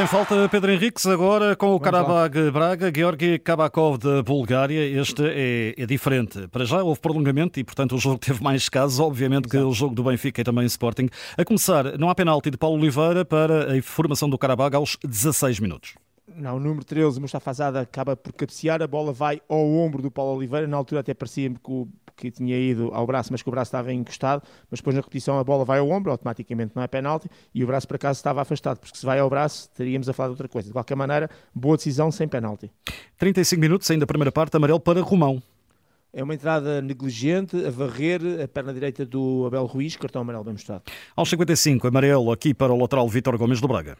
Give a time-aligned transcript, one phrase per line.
[0.00, 4.80] sem falta, Pedro Henriques, agora com o Karabag Braga, Georgi Kabakov da Bulgária.
[4.98, 6.48] Este é, é, diferente.
[6.48, 8.98] Para já houve prolongamento e, portanto, o jogo teve mais casos.
[8.98, 9.58] Obviamente Exato.
[9.58, 11.10] que o jogo do Benfica e também Sporting.
[11.36, 15.60] A começar, não há penalti de Paulo Oliveira para a formação do Karabag aos 16
[15.60, 15.92] minutos.
[16.36, 20.10] Não, o número 13, Mustafa Azada, acaba por cabecear, a bola vai ao ombro do
[20.10, 20.66] Paulo Oliveira.
[20.66, 23.68] Na altura até parecia que o que tinha ido ao braço, mas que o braço
[23.68, 27.28] estava encostado, mas depois na repetição a bola vai ao ombro, automaticamente não é penalti,
[27.54, 30.28] e o braço para casa estava afastado, porque se vai ao braço teríamos a falar
[30.28, 30.68] de outra coisa.
[30.68, 32.70] De qualquer maneira, boa decisão sem penalti.
[33.16, 35.42] 35 minutos ainda a primeira parte, amarelo para Romão.
[36.12, 40.54] É uma entrada negligente, a varrer a perna direita do Abel Ruiz, cartão amarelo bem
[40.54, 40.82] mostrado.
[41.16, 43.96] Aos 55, amarelo aqui para o lateral Vítor Gomes do Braga.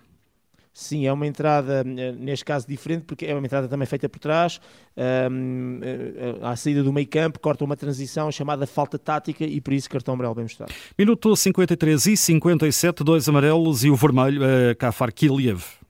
[0.72, 4.20] Sim, é uma entrada, eh, neste caso, diferente, porque é uma entrada também feita por
[4.20, 4.60] trás,
[4.96, 9.72] um, eh, à saída do meio campo, corta uma transição chamada falta tática e por
[9.72, 10.72] isso cartão amarelo bem mostrado.
[10.96, 15.80] Minuto 53 e 57, dois amarelos e o vermelho, uh, Kafar Kiliev.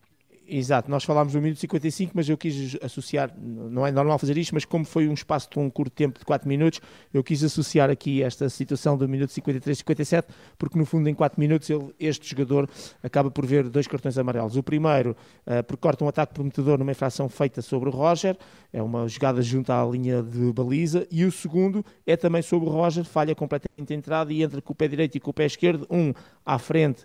[0.52, 4.52] Exato, nós falámos do minuto 55, mas eu quis associar, não é normal fazer isto,
[4.52, 6.80] mas como foi um espaço de um curto tempo de 4 minutos,
[7.14, 11.38] eu quis associar aqui esta situação do minuto 53 57, porque no fundo em 4
[11.38, 12.68] minutos ele, este jogador
[13.00, 14.56] acaba por ver dois cartões amarelos.
[14.56, 18.36] O primeiro, uh, porque corta um ataque prometedor numa infração feita sobre o Roger,
[18.72, 22.72] é uma jogada junto à linha de baliza, e o segundo é também sobre o
[22.72, 25.46] Roger, falha completamente a entrada e entra com o pé direito e com o pé
[25.46, 26.12] esquerdo, um
[26.44, 27.04] à frente,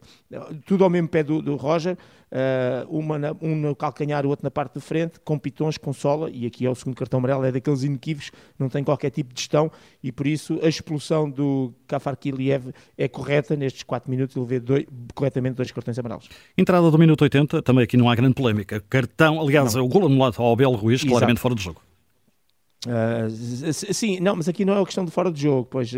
[0.65, 1.95] tudo ao mesmo pé do, do Roger,
[2.31, 5.93] uh, uma na, um no calcanhar, o outro na parte de frente, com pitons, com
[5.93, 9.33] sola, e aqui é o segundo cartão amarelo, é daqueles inequívocos, não tem qualquer tipo
[9.33, 9.71] de gestão,
[10.03, 14.85] e por isso a expulsão do Kafarkiliev é correta, nestes 4 minutos ele vê dois,
[15.13, 16.29] corretamente dois cartões amarelos.
[16.57, 19.85] Entrada do minuto 80, também aqui não há grande polémica, cartão, aliás, não.
[19.85, 21.11] o gol anulado ao Abel Ruiz, Exato.
[21.11, 21.81] claramente fora do jogo.
[22.85, 25.97] Uh, sim, não, mas aqui não é a questão do fora de jogo, pois uh,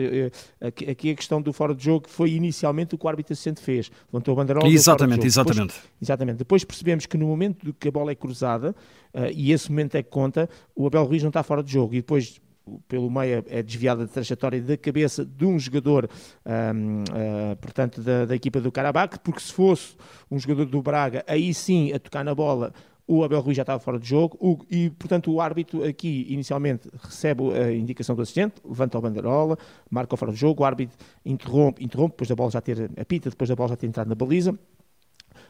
[0.62, 3.62] aqui, aqui, a questão do fora de jogo foi inicialmente o que o árbitro assistente
[3.62, 4.68] fez, levantou a banderola.
[4.68, 5.74] Exatamente, de exatamente.
[5.74, 6.38] Depois, exatamente.
[6.38, 8.76] Depois percebemos que no momento que a bola é cruzada,
[9.14, 11.94] uh, e esse momento é que conta, o Abel Ruiz não está fora de jogo,
[11.94, 12.40] e depois
[12.88, 16.10] pelo meio é desviada de trajetória da cabeça de um jogador,
[16.46, 19.96] um, uh, portanto, da, da, equipa do Karabakh, porque se fosse
[20.30, 22.74] um jogador do Braga, aí sim a tocar na bola,
[23.08, 26.90] o Abel Ruiz já estava fora de jogo o, e, portanto, o árbitro aqui inicialmente
[27.02, 29.58] recebe a indicação do assistente, levanta a banderola,
[29.90, 33.50] marca fora de jogo, o árbitro interrompe, interrompe depois da bola já ter apita, depois
[33.50, 34.58] da bola já ter entrado na baliza,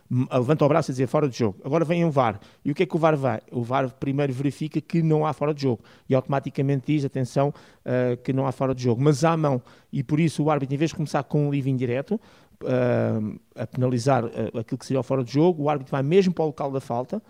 [0.10, 1.58] levanta o braço e dizer fora de jogo.
[1.64, 2.40] Agora vem o VAR.
[2.64, 3.42] E o que é que o VAR vai?
[3.52, 8.18] O VAR primeiro verifica que não há fora de jogo e automaticamente diz, atenção, uh,
[8.24, 9.02] que não há fora de jogo.
[9.02, 9.62] Mas há mão.
[9.92, 12.20] E por isso o árbitro, em vez de começar com um livre indireto,
[12.64, 16.34] uh, a penalizar uh, aquilo que seria o fora de jogo, o árbitro vai mesmo
[16.34, 17.22] para o local da falta,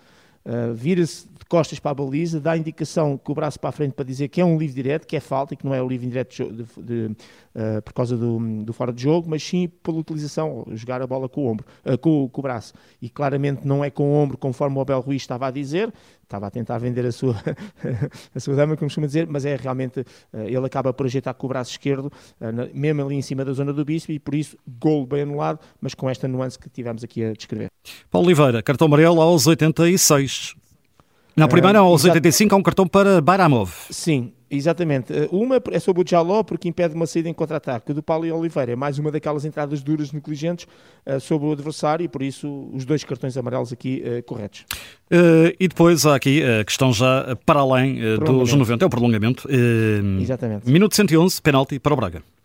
[0.47, 3.73] Uh, vira-se de costas para a baliza, dá a indicação com o braço para a
[3.73, 5.81] frente para dizer que é um livre direto, que é falta e que não é
[5.81, 7.05] o livre direto de, de, de,
[7.53, 11.27] uh, por causa do, do, fora de jogo, mas sim pela utilização, jogar a bola
[11.27, 11.65] com o ombro,
[11.99, 12.73] com, com, o braço.
[13.01, 15.93] E claramente não é com o ombro, conforme o Abel Ruiz estava a dizer,
[16.27, 17.35] estava a tentar vender a sua,
[18.35, 21.49] a sua dama, como costuma dizer, mas é realmente, ele acaba por ajeitar com o
[21.49, 22.11] braço esquerdo,
[22.73, 25.95] mesmo ali em cima da zona do bispo, e por isso, gol bem anulado, mas
[25.95, 27.69] com esta nuance que tivemos aqui a descrever.
[28.11, 30.55] Paulo Oliveira, cartão amarelo aos 86.
[31.35, 33.71] Na primeira, aos 85, há um cartão para Baramov.
[33.91, 35.13] Sim, exatamente.
[35.13, 37.93] Eh, uma é sobre o Jaló, porque impede uma saída em contra-ataque.
[37.93, 40.67] Do Paulo Oliveira é mais uma daquelas entradas duras, negligentes
[41.05, 44.65] uh, sobre o adversário e, por isso, os dois cartões amarelos aqui uh, corretos.
[45.11, 49.47] Uh, e depois há aqui a questão já para além dos 90, é o prolongamento.
[50.21, 50.69] exatamente.
[50.69, 52.36] Minuto 111, penalti para o Braga.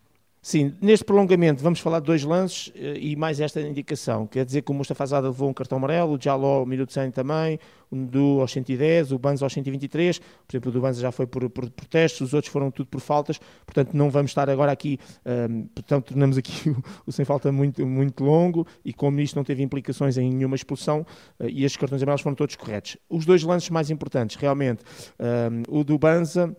[0.45, 4.27] Sim, neste prolongamento vamos falar de dois lances eh, e mais esta indicação.
[4.27, 7.13] Quer dizer que o Mustafa Azada levou um cartão amarelo, o Jaló ao minuto 100
[7.13, 10.19] também, o Ndu aos 110, o Banza aos 123.
[10.19, 13.01] Por exemplo, o do Banza já foi por, por protestos, os outros foram tudo por
[13.01, 13.39] faltas.
[13.65, 17.53] Portanto, não vamos estar agora aqui, um, ehm, portanto, tornamos aqui o, o, sem falta
[17.53, 21.07] muito, muito longo e como isto não teve implicações em nenhuma expulsão
[21.39, 22.97] uh, e estes cartões amarelos foram todos corretos.
[23.09, 24.83] Os dois lances mais importantes, realmente,
[25.21, 26.53] um, ehm, o do Banza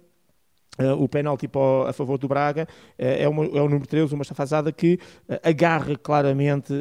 [0.80, 1.48] Uh, o penalti
[1.88, 2.68] a favor do Braga uh,
[2.98, 5.00] é, uma, é, o número 13, uma estafazada que
[5.30, 6.74] uh, agarra claramente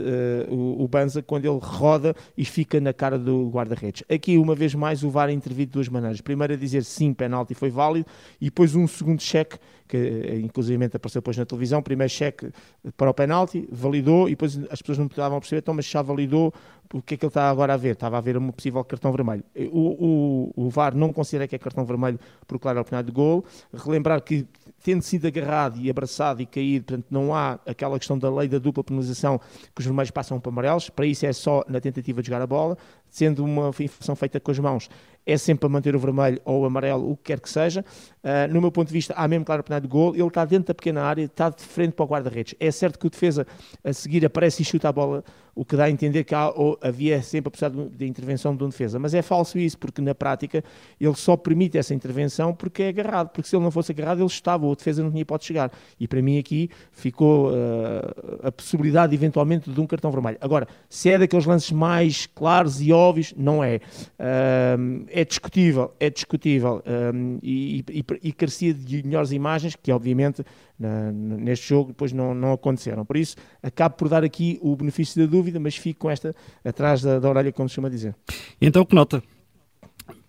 [0.49, 4.03] o, o, Banza quando ele roda e fica na cara do guarda-redes.
[4.09, 6.23] Aqui, uma vez mais, o VAR interviu de duas maneiras.
[6.23, 8.07] Primeiro a dizer sim, penalti foi válido,
[8.41, 9.59] e depois um segundo cheque,
[9.93, 12.51] que inclusive apareceu depois na televisão, primeiro cheque
[12.97, 16.01] para o penalti, validou, e depois as pessoas não estavam a perceber, então, mas já
[16.01, 16.51] validou,
[16.95, 17.93] o que é que ele está agora a ver?
[17.93, 19.45] Estava a ver um possível cartão vermelho.
[19.71, 23.45] O, o, o VAR não considera que é cartão vermelho por claro oportunidade de gol.
[23.73, 24.47] Relembrar que,
[24.83, 28.59] tendo sido agarrado e abraçado e caído, portanto, não há aquela questão da lei da
[28.59, 29.39] dupla penalização
[29.75, 30.91] que os vermelhos passam para amarelos.
[30.91, 32.77] Para isso é só na tentativa de jogar a bola.
[33.13, 34.89] Sendo uma infração feita com as mãos,
[35.27, 37.85] é sempre para manter o vermelho ou o amarelo, o que quer que seja.
[38.25, 40.15] Uh, no meu ponto de vista, há mesmo claro oportunidade de gol.
[40.15, 42.55] Ele está dentro da pequena área, está de frente para o guarda-redes.
[42.59, 43.47] É certo que o defesa
[43.85, 45.23] a seguir aparece e chuta a bola
[45.55, 48.65] o que dá a entender que há, ou, havia sempre a possibilidade de intervenção de
[48.65, 48.99] um defesa.
[48.99, 50.65] Mas é falso isso, porque na prática
[51.01, 54.27] ele só permite essa intervenção porque é agarrado, porque se ele não fosse agarrado ele
[54.27, 55.71] estava, ou a defesa não tinha pode chegar.
[56.01, 60.39] E para mim aqui ficou uh, a possibilidade eventualmente de um cartão vermelho.
[60.41, 63.02] Agora, se é daqueles lances mais claros e óbvios,
[63.37, 63.77] não é.
[64.19, 70.45] Uh, é discutível, é discutível uh, e, e, e carecia de melhores imagens que obviamente
[70.79, 73.05] na, neste jogo depois não, não aconteceram.
[73.05, 76.35] Por isso, acabo por dar aqui o benefício da dúvida, mas fico com esta
[76.65, 78.15] atrás da, da orelha, como se chama dizer.
[78.61, 79.23] Então, que nota?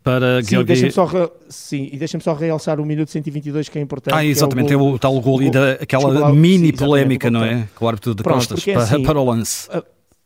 [0.03, 1.09] Para sim, deixa só,
[1.47, 4.13] sim, e deixa-me só realçar o minuto 122 que é importante.
[4.13, 5.49] Ah, exatamente, é o, tal gol e
[5.79, 7.69] aquela mini sim, polémica, não é?
[7.73, 9.69] Com o árbitro de Pronto, costas para, assim, para, o lance.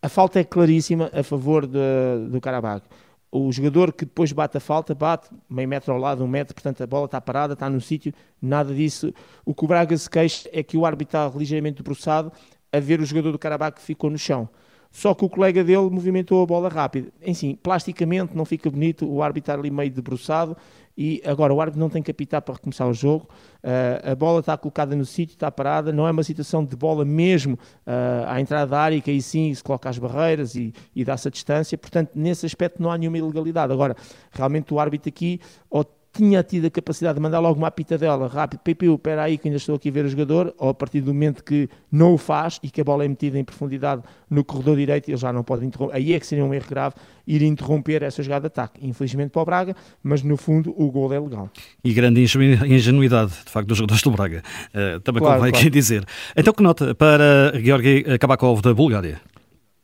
[0.08, 2.82] A, falta é claríssima a favor de, do Carabag
[3.30, 6.82] o jogador que depois bate a falta, bate meio metro ao lado, um metro, portanto
[6.82, 9.14] a bola está parada, está no sítio, nada disso.
[9.46, 12.32] O que o Braga se queixa é que o árbitro está ligeiramente debruçado
[12.72, 14.48] a ver o jogador do Carabao que ficou no chão.
[14.98, 17.14] Só que o colega dele movimentou a bola rápido.
[17.24, 20.58] Enfim, plasticamente não fica bonito o árbitro ali meio debruçado
[20.98, 23.30] e agora o árbitro não tem que apitar para recomeçar o jogo.
[23.64, 25.94] Uh, a bola está colocada no sítio, está parada.
[25.94, 29.54] Não é uma situação de bola mesmo uh, à entrada da área, que aí sim
[29.54, 31.78] se coloca as barreiras e, e dá-se a distância.
[31.78, 33.72] Portanto, nesse aspecto não há nenhuma ilegalidade.
[33.72, 33.96] Agora,
[34.32, 35.40] realmente o árbitro aqui
[35.70, 35.86] ou
[36.18, 39.58] tinha tido a capacidade de mandar logo uma pitadela rápido, pipiu, espera aí que ainda
[39.58, 42.60] estou aqui a ver o jogador, ou a partir do momento que não o faz
[42.64, 45.64] e que a bola é metida em profundidade no corredor direito, ele já não pode
[45.64, 45.96] interromper.
[45.96, 46.96] Aí é que seria um erro grave
[47.28, 48.80] ir interromper essa jogada de ataque.
[48.86, 51.50] Infelizmente para o Braga, mas no fundo o gol é legal.
[51.84, 54.42] E grande ingenuidade, de facto, dos jogadores do Braga.
[54.70, 55.68] Uh, também claro, convém claro.
[55.68, 56.04] aqui dizer.
[56.36, 59.22] Então que nota para Georgi Kabakov da Bulgária?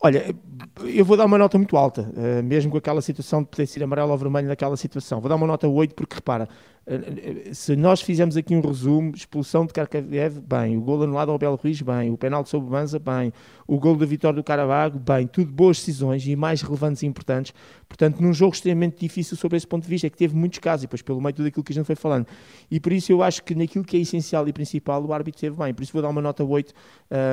[0.06, 0.36] Olha,
[0.84, 3.82] eu vou dar uma nota muito alta, uh, mesmo com aquela situação de poder ser
[3.82, 5.22] amarelo ou vermelho naquela situação.
[5.22, 6.50] Vou dar uma nota 8 porque, repara,
[7.54, 11.56] se nós fizermos aqui um resumo, expulsão de Karkaev, bem, o gol anulado ao Belo
[11.56, 13.32] Ruiz, bem, o penal sobre Banza, bem,
[13.66, 17.54] o gol da vitória do Caravaggio, bem, tudo boas decisões e mais relevantes e importantes.
[17.88, 20.84] Portanto, num jogo extremamente difícil sobre esse ponto de vista, é que teve muitos casos,
[20.84, 22.28] e depois pelo meio tudo aquilo que a gente foi falando.
[22.70, 25.56] E por isso eu acho que naquilo que é essencial e principal, o árbitro esteve
[25.56, 25.74] bem.
[25.74, 26.74] Por isso vou dar uma nota 8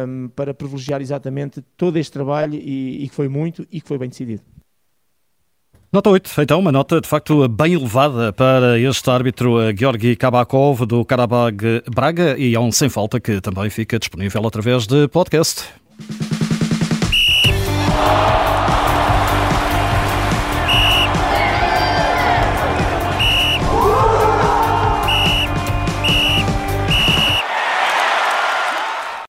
[0.07, 3.99] um, para privilegiar exatamente todo este trabalho e, e que foi muito e que foi
[3.99, 4.43] bem decidido.
[5.93, 11.05] Nota 8, então, uma nota de facto bem elevada para este árbitro Georgi Kabakov do
[11.05, 15.80] Karabag Braga e é um sem falta que também fica disponível através de podcast.